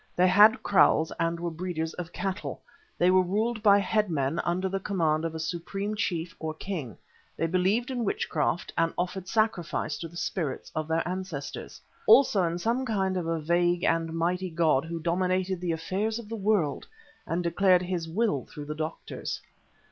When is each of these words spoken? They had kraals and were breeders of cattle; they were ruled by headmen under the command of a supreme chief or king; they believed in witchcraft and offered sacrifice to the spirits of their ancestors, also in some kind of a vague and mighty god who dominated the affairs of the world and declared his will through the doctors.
They 0.15 0.27
had 0.27 0.63
kraals 0.63 1.11
and 1.19 1.39
were 1.39 1.51
breeders 1.51 1.93
of 1.93 2.11
cattle; 2.11 2.59
they 2.97 3.11
were 3.11 3.21
ruled 3.21 3.61
by 3.61 3.77
headmen 3.77 4.39
under 4.39 4.67
the 4.67 4.79
command 4.79 5.25
of 5.25 5.35
a 5.35 5.39
supreme 5.39 5.93
chief 5.95 6.35
or 6.39 6.55
king; 6.55 6.97
they 7.37 7.45
believed 7.45 7.91
in 7.91 8.03
witchcraft 8.03 8.73
and 8.79 8.95
offered 8.97 9.27
sacrifice 9.27 9.99
to 9.99 10.07
the 10.07 10.17
spirits 10.17 10.71
of 10.73 10.87
their 10.87 11.07
ancestors, 11.07 11.79
also 12.07 12.41
in 12.45 12.57
some 12.57 12.83
kind 12.83 13.15
of 13.15 13.27
a 13.27 13.39
vague 13.39 13.83
and 13.83 14.11
mighty 14.13 14.49
god 14.49 14.85
who 14.85 14.99
dominated 14.99 15.61
the 15.61 15.71
affairs 15.71 16.17
of 16.17 16.29
the 16.29 16.35
world 16.35 16.87
and 17.27 17.43
declared 17.43 17.83
his 17.83 18.09
will 18.09 18.47
through 18.47 18.65
the 18.65 18.73
doctors. 18.73 19.39